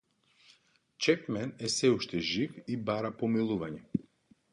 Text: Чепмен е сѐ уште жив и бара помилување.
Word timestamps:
Чепмен 1.05 1.51
е 1.67 1.69
сѐ 1.73 1.91
уште 1.97 2.21
жив 2.31 2.57
и 2.77 2.79
бара 2.89 3.13
помилување. 3.21 4.01